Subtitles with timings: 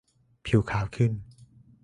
[0.45, 1.11] ผิวขาวขึ้น